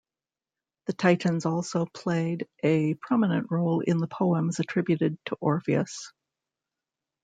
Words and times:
The 0.87 0.93
Titans 0.93 1.45
also 1.45 1.85
played 1.85 2.47
a 2.63 2.95
prominent 2.95 3.51
role 3.51 3.81
in 3.81 3.99
the 3.99 4.07
poems 4.07 4.59
attributed 4.59 5.19
to 5.27 5.35
Orpheus. 5.35 6.11